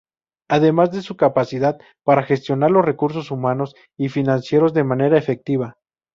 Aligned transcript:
Además 0.49 0.89
de 0.91 1.03
su 1.03 1.15
capacidad, 1.15 1.77
para 2.03 2.23
gestionar 2.23 2.71
los 2.71 2.83
recursos 2.83 3.29
humanos 3.29 3.75
y 3.97 4.09
financieros 4.09 4.73
de 4.73 4.83
manera 4.83 5.15
efectiva. 5.19 5.77